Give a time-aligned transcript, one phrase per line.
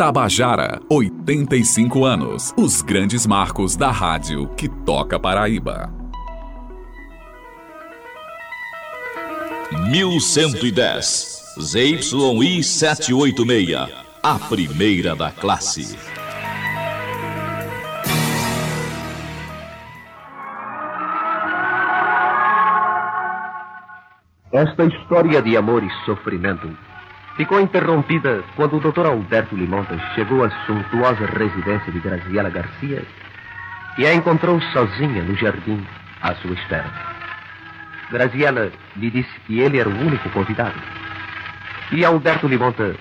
[0.00, 2.54] Tabajara, 85 anos.
[2.56, 5.92] Os grandes marcos da rádio que toca Paraíba.
[9.90, 11.54] 1110.
[11.60, 13.90] ZYI 786.
[14.22, 15.98] A primeira da classe.
[24.50, 26.74] Esta história de amor e sofrimento
[27.36, 29.06] ficou interrompida quando o Dr.
[29.06, 33.02] Alberto Limontas chegou à suntuosa residência de Graziela Garcia
[33.98, 35.84] e a encontrou sozinha no jardim
[36.22, 36.90] à sua espera.
[38.10, 40.80] Graziela lhe disse que ele era o único convidado.
[41.92, 42.96] E Alberto Limonta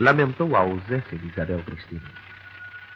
[0.00, 2.21] lamentou a ausência de Isabel Cristina.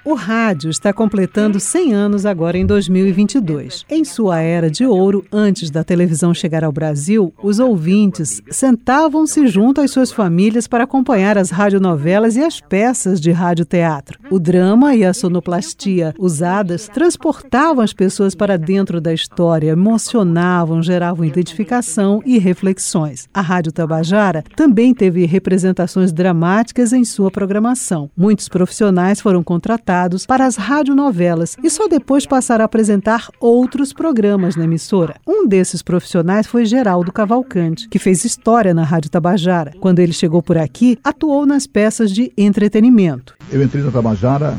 [0.06, 3.84] O rádio está completando 100 anos agora em 2022.
[3.90, 9.80] Em sua era de ouro, antes da televisão chegar ao Brasil, os ouvintes sentavam-se junto
[9.80, 14.16] às suas famílias para acompanhar as radionovelas e as peças de radioteatro.
[14.30, 21.24] O drama e a sonoplastia usadas transportavam as pessoas para dentro da história, emocionavam, geravam
[21.24, 23.28] identificação e reflexões.
[23.34, 28.08] A Rádio Tabajara também teve representações dramáticas em sua programação.
[28.16, 29.95] Muitos profissionais foram contratados
[30.26, 35.16] para as radionovelas e só depois passaram a apresentar outros programas na emissora.
[35.26, 39.72] Um desses profissionais foi Geraldo Cavalcante, que fez história na Rádio Tabajara.
[39.80, 43.34] Quando ele chegou por aqui, atuou nas peças de entretenimento.
[43.50, 44.56] Eu entrei na Tabajara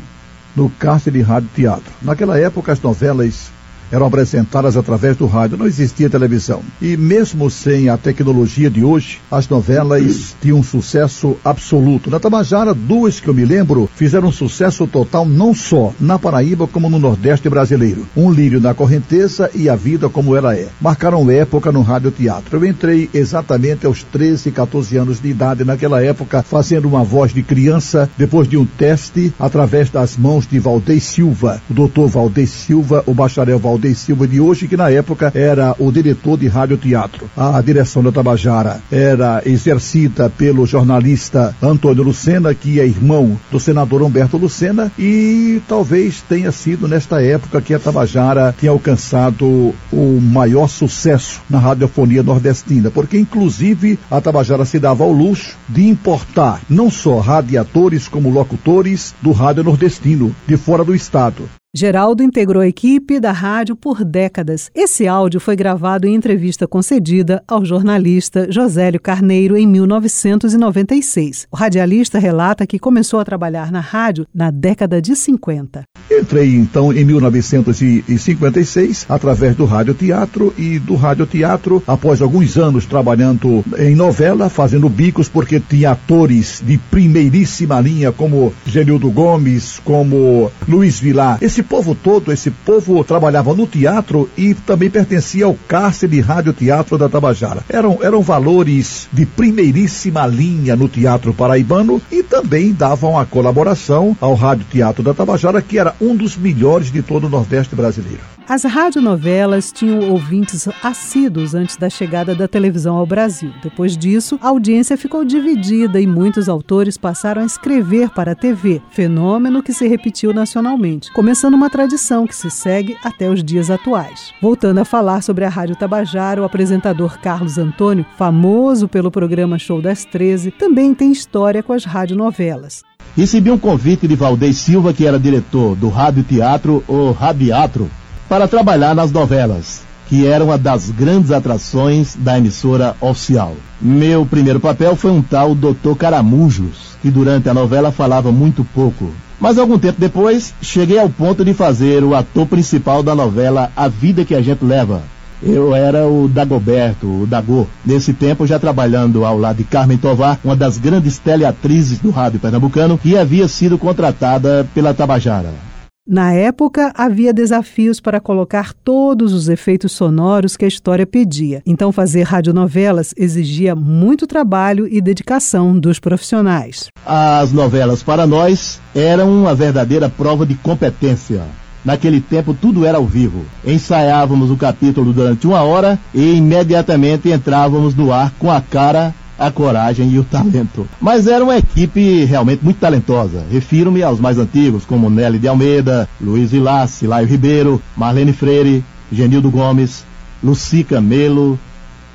[0.56, 1.92] no cárcere de rádio teatro.
[2.02, 3.50] Naquela época, as novelas
[3.90, 6.62] eram apresentadas através do rádio, não existia televisão.
[6.80, 12.10] E mesmo sem a tecnologia de hoje, as novelas tinham um sucesso absoluto.
[12.10, 16.66] Na Tabajara, duas que eu me lembro fizeram um sucesso total não só na Paraíba
[16.66, 18.06] como no Nordeste brasileiro.
[18.16, 20.68] Um Lírio na Correnteza e A Vida Como Ela É.
[20.80, 22.56] Marcaram época no rádio teatro.
[22.56, 27.42] Eu entrei exatamente aos 13, 14 anos de idade naquela época, fazendo uma voz de
[27.42, 33.02] criança, depois de um teste através das mãos de Valdez Silva, o doutor Valdez Silva,
[33.06, 36.76] o bacharel Valdez Valdez Silva de hoje, que na época era o diretor de rádio
[36.76, 37.30] teatro.
[37.36, 44.02] A direção da Tabajara era exercida pelo jornalista Antônio Lucena, que é irmão do senador
[44.02, 50.66] Humberto Lucena, e talvez tenha sido nesta época que a Tabajara tinha alcançado o maior
[50.68, 56.90] sucesso na radiofonia nordestina, porque inclusive a Tabajara se dava ao luxo de importar não
[56.90, 61.48] só radiadores como locutores do rádio nordestino, de fora do estado.
[61.78, 64.68] Geraldo integrou a equipe da rádio por décadas.
[64.74, 71.46] Esse áudio foi gravado em entrevista concedida ao jornalista Josélio Carneiro em 1996.
[71.52, 75.84] O radialista relata que começou a trabalhar na rádio na década de 50.
[76.10, 82.86] Entrei então em 1956 através do rádio teatro e do rádio teatro, após alguns anos
[82.86, 90.50] trabalhando em novela, fazendo bicos, porque tinha atores de primeiríssima linha como Genildo Gomes, como
[90.66, 91.38] Luiz Vilar.
[91.42, 96.54] Esse povo todo, esse povo trabalhava no teatro e também pertencia ao cárcere de rádio
[96.54, 97.62] teatro da Tabajara.
[97.68, 104.34] Eram, eram valores de primeiríssima linha no teatro paraibano e também davam a colaboração ao
[104.34, 108.20] rádio teatro da Tabajara, que era um dos melhores de todo o Nordeste brasileiro.
[108.48, 113.52] As radionovelas tinham ouvintes assíduos antes da chegada da televisão ao Brasil.
[113.62, 118.80] Depois disso, a audiência ficou dividida e muitos autores passaram a escrever para a TV,
[118.90, 124.32] fenômeno que se repetiu nacionalmente, começando uma tradição que se segue até os dias atuais.
[124.40, 129.82] Voltando a falar sobre a Rádio Tabajara, o apresentador Carlos Antônio, famoso pelo programa Show
[129.82, 132.82] das 13, também tem história com as radionovelas.
[133.16, 137.90] Recebi um convite de Valdez Silva, que era diretor do Rádio Teatro, ou Radiatro,
[138.28, 143.54] para trabalhar nas novelas, que era uma das grandes atrações da emissora oficial.
[143.80, 145.94] Meu primeiro papel foi um tal Dr.
[145.98, 149.10] Caramujos, que durante a novela falava muito pouco.
[149.40, 153.86] Mas algum tempo depois, cheguei ao ponto de fazer o ator principal da novela A
[153.86, 155.02] Vida que a Gente Leva.
[155.42, 157.66] Eu era o Dagoberto, o Dagô.
[157.84, 162.40] Nesse tempo, já trabalhando ao lado de Carmen Tovar, uma das grandes teleatrizes do rádio
[162.40, 165.68] pernambucano, que havia sido contratada pela Tabajara.
[166.10, 171.62] Na época, havia desafios para colocar todos os efeitos sonoros que a história pedia.
[171.66, 176.88] Então, fazer radionovelas exigia muito trabalho e dedicação dos profissionais.
[177.04, 181.42] As novelas, para nós, eram uma verdadeira prova de competência.
[181.88, 183.46] Naquele tempo tudo era ao vivo.
[183.64, 189.50] Ensaiávamos o capítulo durante uma hora e imediatamente entrávamos no ar com a cara a
[189.50, 190.86] coragem e o talento.
[191.00, 193.42] Mas era uma equipe realmente muito talentosa.
[193.50, 199.50] Refiro-me aos mais antigos, como Nelly de Almeida, Luiz Vilas, Silaio Ribeiro, Marlene Freire, Genildo
[199.50, 200.04] Gomes,
[200.44, 201.58] Luci Camelo,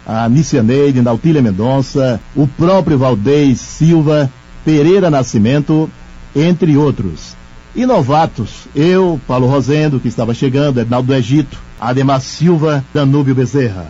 [0.06, 4.30] a Nícia Neide, Nautília Mendonça, o próprio Valdez Silva,
[4.64, 5.90] Pereira Nascimento
[6.36, 7.42] entre outros.
[7.75, 13.88] E novatos, eu, Paulo Rosendo, que estava chegando, Ednaldo do Egito, Ademar Silva, Danúbio Bezerra.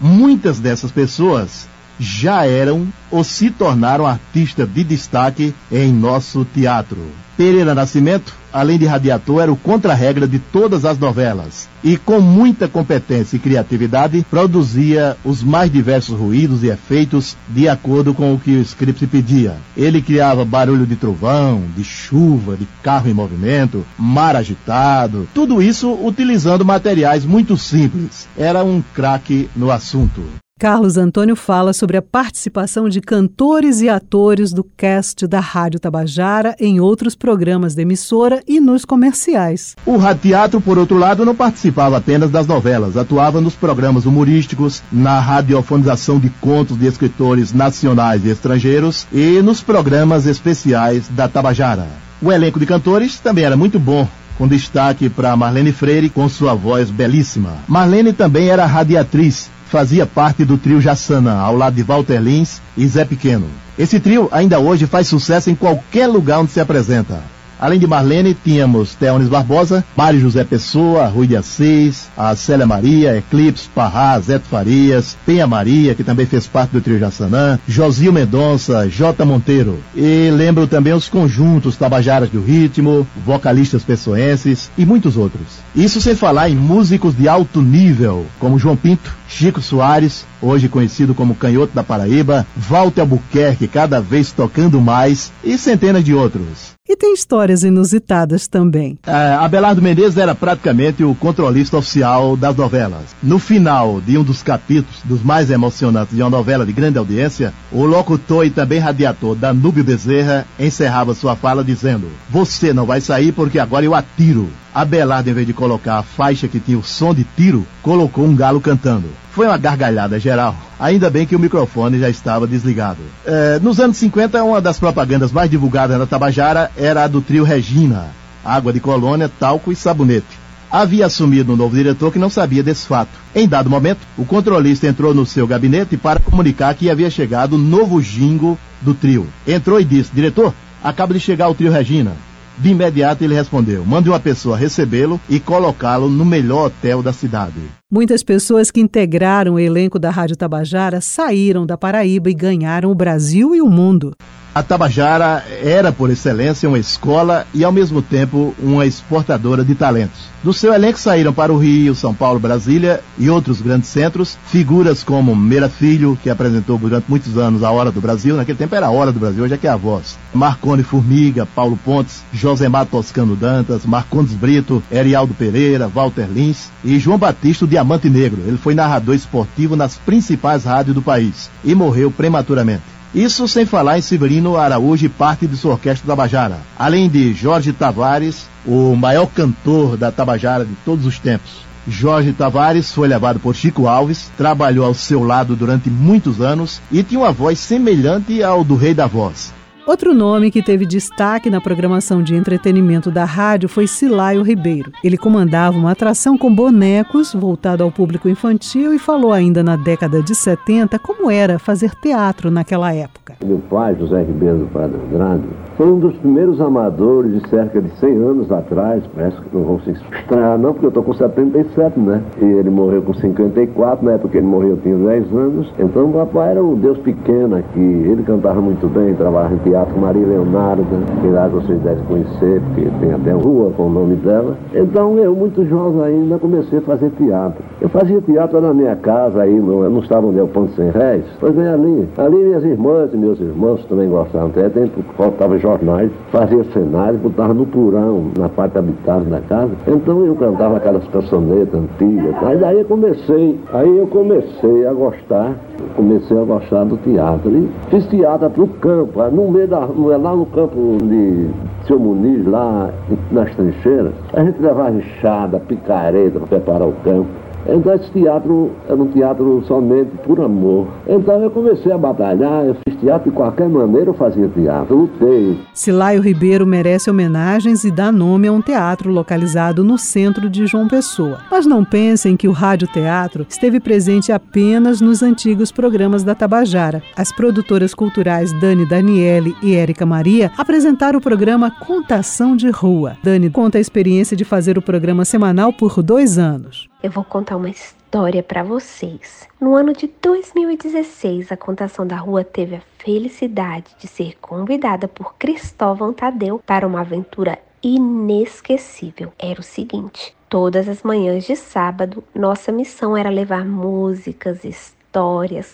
[0.00, 1.68] Muitas dessas pessoas
[2.02, 6.98] já eram ou se tornaram artistas de destaque em nosso teatro.
[7.36, 12.68] Pereira Nascimento, além de radiator, era o contra-regra de todas as novelas e, com muita
[12.68, 18.50] competência e criatividade, produzia os mais diversos ruídos e efeitos de acordo com o que
[18.50, 19.56] o script pedia.
[19.76, 25.92] Ele criava barulho de trovão, de chuva, de carro em movimento, mar agitado, tudo isso
[26.04, 28.28] utilizando materiais muito simples.
[28.36, 30.22] Era um craque no assunto.
[30.62, 36.54] Carlos Antônio fala sobre a participação de cantores e atores do cast da Rádio Tabajara
[36.60, 39.74] em outros programas da emissora e nos comerciais.
[39.84, 45.18] O Teatro, por outro lado, não participava apenas das novelas, atuava nos programas humorísticos, na
[45.18, 51.88] radiofonização de contos de escritores nacionais e estrangeiros e nos programas especiais da Tabajara.
[52.22, 54.06] O elenco de cantores também era muito bom,
[54.38, 57.50] com destaque para Marlene Freire com sua voz belíssima.
[57.66, 62.86] Marlene também era radiatriz fazia parte do trio Jassana, ao lado de Walter Lins e
[62.86, 63.46] Zé Pequeno.
[63.78, 67.22] Esse trio ainda hoje faz sucesso em qualquer lugar onde se apresenta.
[67.62, 73.16] Além de Marlene, tínhamos Teones Barbosa, Mário José Pessoa, Rui de Assis, a Célia Maria,
[73.16, 78.88] Eclipse, Parrá, Zeto Farias, Penha Maria, que também fez parte do trio Jassanã, Josil Mendonça,
[78.88, 79.24] J.
[79.24, 79.78] Monteiro.
[79.94, 85.46] E lembro também os conjuntos Tabajaras do Ritmo, vocalistas pessoenses e muitos outros.
[85.72, 91.14] Isso sem falar em músicos de alto nível, como João Pinto, Chico Soares, hoje conhecido
[91.14, 96.72] como Canhoto da Paraíba, Walter Albuquerque, cada vez tocando mais, e centenas de outros.
[96.88, 98.98] E tem histórias inusitadas também.
[99.06, 103.14] É, Abelardo Menezes era praticamente o controlista oficial das novelas.
[103.22, 107.54] No final de um dos capítulos, dos mais emocionantes de uma novela de grande audiência,
[107.70, 113.30] o locutor e também radiator Danúbio Bezerra encerrava sua fala dizendo: Você não vai sair
[113.30, 114.50] porque agora eu atiro.
[114.74, 118.34] Abelardo, em vez de colocar a faixa que tinha o som de tiro, colocou um
[118.34, 119.08] galo cantando.
[119.30, 120.56] Foi uma gargalhada geral.
[120.80, 123.00] Ainda bem que o microfone já estava desligado.
[123.24, 127.44] É, nos anos 50, uma das propagandas mais divulgadas na Tabajara era a do trio
[127.44, 128.08] Regina.
[128.44, 130.42] Água de colônia, talco e sabonete.
[130.70, 133.10] Havia assumido um novo diretor que não sabia desse fato.
[133.34, 137.58] Em dado momento, o controlista entrou no seu gabinete para comunicar que havia chegado o
[137.58, 139.28] novo jingo do trio.
[139.46, 142.12] Entrou e disse: Diretor, acaba de chegar o trio Regina.
[142.58, 147.60] De imediato ele respondeu: mande uma pessoa recebê-lo e colocá-lo no melhor hotel da cidade.
[147.90, 152.94] Muitas pessoas que integraram o elenco da Rádio Tabajara saíram da Paraíba e ganharam o
[152.94, 154.14] Brasil e o mundo.
[154.54, 160.31] A Tabajara era, por excelência, uma escola e, ao mesmo tempo, uma exportadora de talentos.
[160.42, 165.04] Do seu elenco saíram para o Rio, São Paulo, Brasília e outros grandes centros figuras
[165.04, 168.88] como Meira Filho, que apresentou durante muitos anos a Hora do Brasil, naquele tempo era
[168.88, 170.18] a Hora do Brasil, hoje é que é a voz.
[170.34, 177.18] Marcone Formiga, Paulo Pontes, Josemar Toscano Dantas, Marcondes Brito, Erialdo Pereira, Walter Lins e João
[177.18, 178.42] Batista, o Diamante Negro.
[178.44, 182.82] Ele foi narrador esportivo nas principais rádios do país e morreu prematuramente.
[183.14, 186.58] Isso sem falar em Severino Araújo e parte de sua orquestra Tabajara.
[186.78, 191.50] Além de Jorge Tavares, o maior cantor da Tabajara de todos os tempos.
[191.86, 197.02] Jorge Tavares foi levado por Chico Alves, trabalhou ao seu lado durante muitos anos e
[197.02, 199.52] tinha uma voz semelhante ao do Rei da Voz.
[199.84, 204.92] Outro nome que teve destaque na programação de entretenimento da rádio foi Silaio Ribeiro.
[205.02, 210.22] Ele comandava uma atração com bonecos voltado ao público infantil e falou ainda na década
[210.22, 213.34] de 70 como era fazer teatro naquela época.
[213.44, 215.42] Meu pai, José Ribeiro do Padre Andrade,
[215.76, 219.80] foi um dos primeiros amadores de cerca de 100 anos atrás, parece que não vão
[219.80, 222.22] se estranhar não, porque eu estou com 77, né?
[222.40, 225.72] E ele morreu com 54, na época que ele morreu eu tinha 10 anos.
[225.76, 229.98] Então o papai era um Deus pequeno aqui, ele cantava muito bem, trabalhava em teatro
[229.98, 230.84] Maria Leonardo,
[231.22, 234.54] que lá vocês devem conhecer, porque tem até rua com o nome dela.
[234.74, 237.64] Então eu, muito jovem ainda, comecei a fazer teatro.
[237.80, 240.90] Eu fazia teatro na minha casa aí, não, não estava onde é o Ponto Sem
[240.90, 242.06] Réis, pois bem ali.
[242.18, 247.54] Ali minhas irmãs e meus irmãos também gostavam, até dentro faltava jornais, fazia cenário, botava
[247.54, 249.70] no porão, na parte habitada da casa.
[249.88, 252.34] Então eu cantava aquelas cançonetas antigas.
[252.42, 255.54] Aí daí eu comecei, aí eu comecei a gostar,
[255.94, 257.50] comecei a gostar do teatro.
[257.50, 261.48] E fiz teatro pro campo, no meio da, lá no campo de
[261.86, 262.90] seu Muniz, lá
[263.30, 267.28] nas trincheiras, a gente levava enxada, picareta para preparar o campo.
[267.66, 270.88] Então esse teatro era um teatro somente por amor.
[271.06, 275.58] Então eu comecei a batalhar, eu fiz teatro de qualquer maneira, eu fazia teatro, lutei.
[275.72, 280.88] Silaio Ribeiro merece homenagens e dá nome a um teatro localizado no centro de João
[280.88, 281.38] Pessoa.
[281.50, 287.02] Mas não pensem que o rádio teatro esteve presente apenas nos antigos programas da Tabajara.
[287.16, 293.16] As produtoras culturais Dani Daniele e Érica Maria apresentaram o programa Contação de Rua.
[293.22, 296.91] Dani conta a experiência de fazer o programa semanal por dois anos.
[297.02, 299.48] Eu vou contar uma história para vocês.
[299.60, 305.34] No ano de 2016, a Contação da Rua teve a felicidade de ser convidada por
[305.34, 309.32] Cristóvão Tadeu para uma aventura inesquecível.
[309.36, 315.01] Era o seguinte: todas as manhãs de sábado, nossa missão era levar músicas, histórias,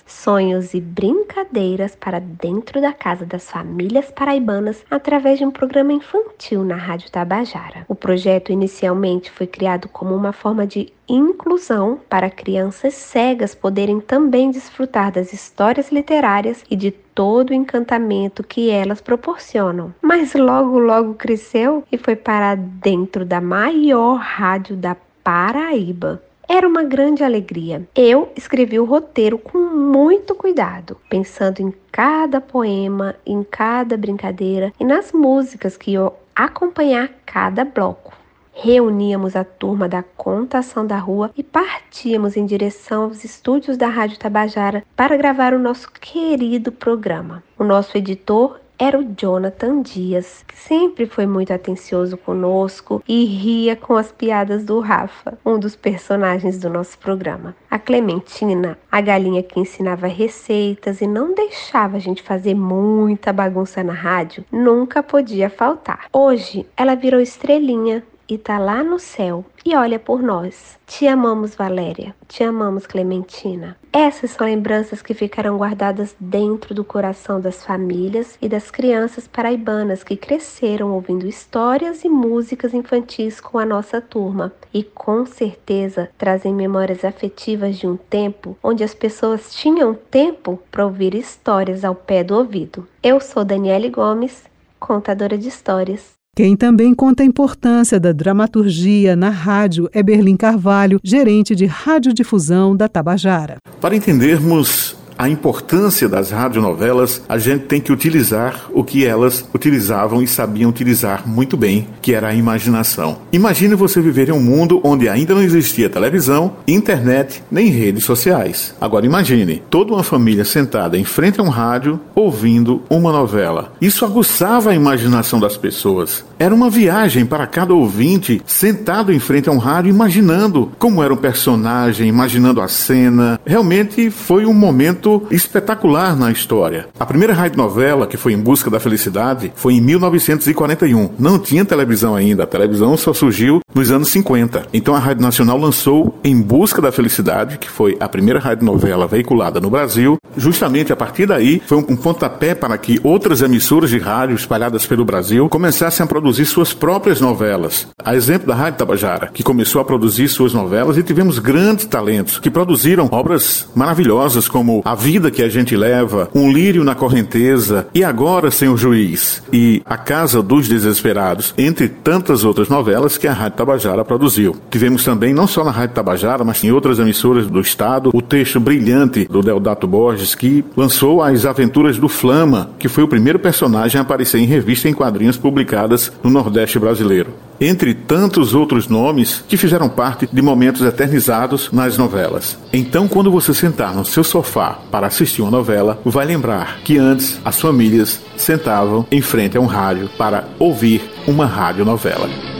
[0.06, 6.64] sonhos e brincadeiras para dentro da casa das famílias paraibanas através de um programa infantil
[6.64, 7.84] na Rádio Tabajara.
[7.88, 14.50] O projeto inicialmente foi criado como uma forma de inclusão para crianças cegas poderem também
[14.50, 19.94] desfrutar das histórias literárias e de todo o encantamento que elas proporcionam.
[20.02, 26.22] Mas logo, logo cresceu e foi para dentro da maior rádio da Paraíba.
[26.50, 27.86] Era uma grande alegria.
[27.94, 34.84] Eu escrevi o roteiro com muito cuidado, pensando em cada poema, em cada brincadeira e
[34.84, 38.14] nas músicas que iam acompanhar cada bloco.
[38.54, 44.18] Reuníamos a turma da contação da rua e partíamos em direção aos estúdios da Rádio
[44.18, 47.44] Tabajara para gravar o nosso querido programa.
[47.58, 53.74] O nosso editor era o Jonathan Dias, que sempre foi muito atencioso conosco e ria
[53.74, 57.56] com as piadas do Rafa, um dos personagens do nosso programa.
[57.68, 63.82] A Clementina, a galinha que ensinava receitas e não deixava a gente fazer muita bagunça
[63.82, 66.06] na rádio, nunca podia faltar.
[66.12, 70.78] Hoje, ela virou estrelinha e tá lá no céu e olha por nós.
[70.86, 72.14] Te amamos, Valéria.
[72.26, 73.76] Te amamos, Clementina.
[73.92, 80.04] Essas são lembranças que ficarão guardadas dentro do coração das famílias e das crianças paraibanas
[80.04, 86.54] que cresceram ouvindo histórias e músicas infantis com a nossa turma e com certeza trazem
[86.54, 92.22] memórias afetivas de um tempo onde as pessoas tinham tempo para ouvir histórias ao pé
[92.22, 92.86] do ouvido.
[93.02, 94.44] Eu sou Daniele Gomes,
[94.78, 96.17] contadora de histórias.
[96.38, 102.76] Quem também conta a importância da dramaturgia na rádio é Berlim Carvalho, gerente de radiodifusão
[102.76, 103.56] da Tabajara.
[103.80, 110.22] Para entendermos a importância das radionovelas, a gente tem que utilizar o que elas utilizavam
[110.22, 113.18] e sabiam utilizar muito bem, que era a imaginação.
[113.32, 118.74] Imagine você viver em um mundo onde ainda não existia televisão, internet, nem redes sociais.
[118.80, 123.72] Agora imagine toda uma família sentada em frente a um rádio ouvindo uma novela.
[123.80, 126.24] Isso aguçava a imaginação das pessoas.
[126.38, 131.12] Era uma viagem para cada ouvinte sentado em frente a um rádio imaginando como era
[131.12, 133.40] um personagem, imaginando a cena.
[133.44, 136.88] Realmente foi um momento espetacular na história.
[136.98, 141.10] A primeira novela que foi Em Busca da Felicidade, foi em 1941.
[141.18, 144.66] Não tinha televisão ainda, a televisão só surgiu nos anos 50.
[144.72, 149.60] Então a Rádio Nacional lançou Em Busca da Felicidade, que foi a primeira novela veiculada
[149.60, 150.16] no Brasil.
[150.36, 155.04] Justamente a partir daí, foi um pontapé para que outras emissoras de rádio espalhadas pelo
[155.04, 157.86] Brasil começassem a produzir suas próprias novelas.
[158.04, 162.40] A exemplo da Rádio Tabajara, que começou a produzir suas novelas e tivemos grandes talentos
[162.40, 167.86] que produziram obras maravilhosas como A vida que a gente leva, Um lírio na correnteza
[167.94, 173.28] e agora sem o juiz e A Casa dos Desesperados, entre tantas outras novelas que
[173.28, 173.67] a Rádio Tabajara
[174.04, 174.56] produziu.
[174.70, 178.60] Tivemos também, não só na Rádio Tabajara, mas em outras emissoras do estado, o texto
[178.60, 183.98] brilhante do Deodato Borges, que lançou As Aventuras do Flama, que foi o primeiro personagem
[183.98, 189.56] a aparecer em revista em quadrinhos publicadas no Nordeste brasileiro entre tantos outros nomes que
[189.56, 192.58] fizeram parte de momentos eternizados nas novelas.
[192.72, 197.40] Então, quando você sentar no seu sofá para assistir uma novela, vai lembrar que antes
[197.44, 202.57] as famílias sentavam em frente a um rádio para ouvir uma radionovela.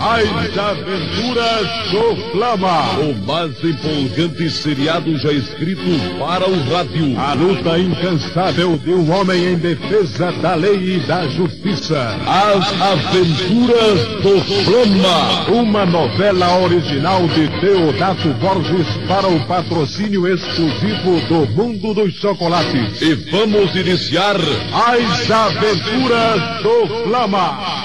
[0.00, 2.80] As Aventuras do Flama.
[3.00, 5.82] O mais empolgante seriado já escrito
[6.18, 7.20] para o rádio.
[7.20, 12.16] A luta incansável de um homem em defesa da lei e da justiça.
[12.26, 15.60] As Aventuras do Flama.
[15.60, 23.02] Uma novela original de Deodato Borges para o patrocínio exclusivo do Mundo dos Chocolates.
[23.02, 24.36] E vamos iniciar
[24.72, 27.79] As Aventuras do Flama.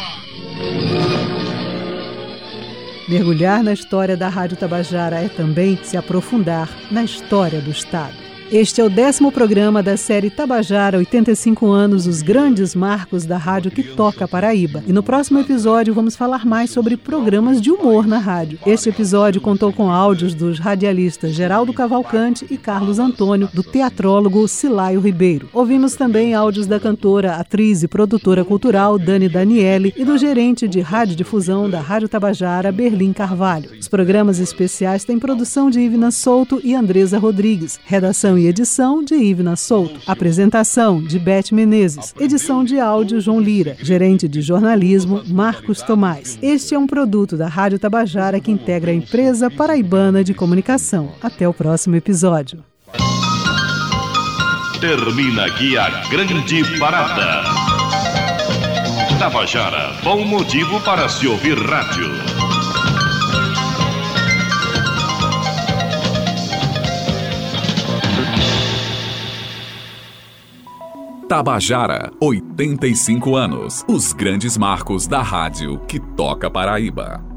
[3.07, 8.25] Mergulhar na história da Rádio Tabajara é também se aprofundar na história do Estado.
[8.52, 13.72] Este é o décimo programa da série Tabajara 85 anos, os grandes marcos da rádio
[13.72, 14.84] que toca Paraíba.
[14.86, 18.60] E no próximo episódio vamos falar mais sobre programas de humor na rádio.
[18.64, 25.00] Este episódio contou com áudios dos radialistas Geraldo Cavalcante e Carlos Antônio, do teatrólogo Silaio
[25.00, 25.50] Ribeiro.
[25.52, 30.82] Ouvimos também áudios da cantora, atriz e produtora cultural Dani Daniele e do gerente de
[30.82, 33.72] radiodifusão da Rádio Tabajara, Berlim Carvalho.
[33.80, 39.15] Os programas especiais têm produção de Ivna Souto e Andresa Rodrigues, redação e edição de
[39.15, 40.00] Ivna Souto.
[40.08, 42.13] Apresentação de Beth Menezes.
[42.20, 43.77] Edição de áudio João Lira.
[43.82, 46.38] Gerente de jornalismo Marcos Tomás.
[46.42, 51.12] Este é um produto da Rádio Tabajara que integra a empresa paraibana de comunicação.
[51.22, 52.63] Até o próximo episódio.
[54.80, 57.44] Termina aqui a grande parada.
[59.18, 62.35] Tabajara, bom motivo para se ouvir rádio.
[71.27, 73.84] Tabajara, 85 anos.
[73.88, 77.35] Os grandes marcos da rádio que toca Paraíba.